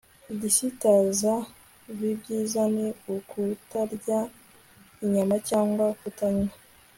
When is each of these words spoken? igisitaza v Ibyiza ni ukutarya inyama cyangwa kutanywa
igisitaza 0.33 1.33
v 1.97 1.99
Ibyiza 2.11 2.63
ni 2.75 2.87
ukutarya 3.15 4.19
inyama 5.03 5.35
cyangwa 5.49 5.85
kutanywa 5.99 6.53